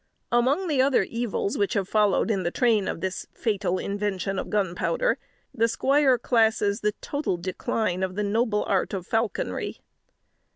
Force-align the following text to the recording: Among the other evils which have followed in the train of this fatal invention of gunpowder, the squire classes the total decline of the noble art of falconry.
Among 0.31 0.67
the 0.67 0.81
other 0.81 1.03
evils 1.03 1.59
which 1.59 1.75
have 1.75 1.87
followed 1.87 2.31
in 2.31 2.41
the 2.41 2.49
train 2.49 2.87
of 2.87 3.01
this 3.01 3.27
fatal 3.35 3.77
invention 3.77 4.39
of 4.39 4.49
gunpowder, 4.49 5.19
the 5.53 5.67
squire 5.67 6.17
classes 6.17 6.81
the 6.81 6.93
total 7.01 7.37
decline 7.37 8.01
of 8.01 8.15
the 8.15 8.23
noble 8.23 8.63
art 8.63 8.95
of 8.95 9.05
falconry. 9.05 9.77